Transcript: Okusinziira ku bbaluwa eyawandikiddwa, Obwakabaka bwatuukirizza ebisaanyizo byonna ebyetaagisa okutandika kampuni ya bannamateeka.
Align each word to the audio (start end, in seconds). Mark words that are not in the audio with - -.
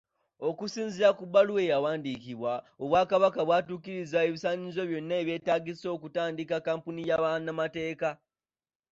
Okusinziira 0.49 1.09
ku 1.17 1.23
bbaluwa 1.27 1.61
eyawandikiddwa, 1.65 2.53
Obwakabaka 2.83 3.41
bwatuukirizza 3.47 4.19
ebisaanyizo 4.27 4.81
byonna 4.89 5.15
ebyetaagisa 5.21 5.85
okutandika 5.95 6.55
kampuni 6.65 7.01
ya 7.09 7.17
bannamateeka. 7.23 8.09